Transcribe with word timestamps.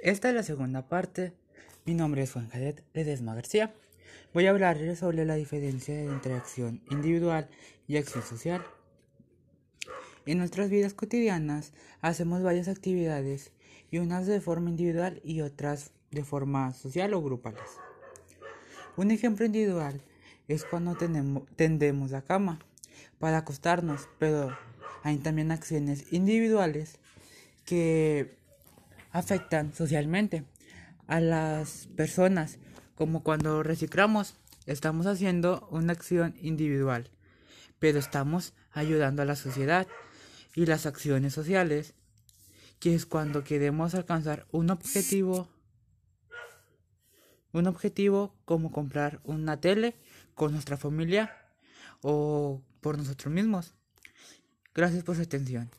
Esta 0.00 0.28
es 0.28 0.34
la 0.36 0.44
segunda 0.44 0.88
parte. 0.88 1.32
Mi 1.84 1.92
nombre 1.92 2.22
es 2.22 2.30
Juan 2.30 2.46
Cadet 2.46 2.84
Ledesma 2.94 3.34
García. 3.34 3.74
Voy 4.32 4.46
a 4.46 4.50
hablarles 4.50 5.00
sobre 5.00 5.24
la 5.24 5.34
diferencia 5.34 6.00
entre 6.00 6.34
acción 6.34 6.82
individual 6.88 7.48
y 7.88 7.96
acción 7.96 8.22
social. 8.22 8.64
En 10.24 10.38
nuestras 10.38 10.70
vidas 10.70 10.94
cotidianas 10.94 11.72
hacemos 12.00 12.44
varias 12.44 12.68
actividades 12.68 13.50
y 13.90 13.98
unas 13.98 14.28
de 14.28 14.40
forma 14.40 14.70
individual 14.70 15.20
y 15.24 15.40
otras 15.40 15.90
de 16.12 16.22
forma 16.22 16.72
social 16.74 17.12
o 17.12 17.20
grupales. 17.20 17.68
Un 18.96 19.10
ejemplo 19.10 19.46
individual 19.46 20.00
es 20.46 20.64
cuando 20.64 20.96
tendemos 21.56 22.12
la 22.12 22.22
cama 22.22 22.60
para 23.18 23.38
acostarnos, 23.38 24.08
pero 24.20 24.56
hay 25.02 25.16
también 25.18 25.50
acciones 25.50 26.12
individuales 26.12 27.00
que 27.64 28.38
afectan 29.10 29.72
socialmente 29.74 30.44
a 31.06 31.20
las 31.20 31.88
personas, 31.96 32.58
como 32.94 33.22
cuando 33.22 33.62
reciclamos, 33.62 34.34
estamos 34.66 35.06
haciendo 35.06 35.66
una 35.70 35.92
acción 35.92 36.34
individual, 36.40 37.10
pero 37.78 37.98
estamos 37.98 38.54
ayudando 38.72 39.22
a 39.22 39.24
la 39.24 39.36
sociedad 39.36 39.86
y 40.54 40.66
las 40.66 40.86
acciones 40.86 41.32
sociales, 41.32 41.94
que 42.80 42.94
es 42.94 43.06
cuando 43.06 43.44
queremos 43.44 43.94
alcanzar 43.94 44.46
un 44.50 44.70
objetivo 44.70 45.48
un 47.52 47.66
objetivo 47.66 48.34
como 48.44 48.70
comprar 48.70 49.20
una 49.24 49.60
tele 49.60 49.96
con 50.34 50.52
nuestra 50.52 50.76
familia 50.76 51.34
o 52.02 52.62
por 52.80 52.98
nosotros 52.98 53.32
mismos. 53.32 53.74
Gracias 54.74 55.02
por 55.02 55.16
su 55.16 55.22
atención. 55.22 55.70